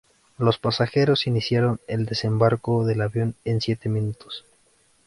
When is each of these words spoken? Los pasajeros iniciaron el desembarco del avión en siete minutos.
Los 0.39 0.57
pasajeros 0.57 1.27
iniciaron 1.27 1.79
el 1.85 2.07
desembarco 2.07 2.83
del 2.87 3.01
avión 3.01 3.35
en 3.45 3.61
siete 3.61 3.87
minutos. 3.87 4.45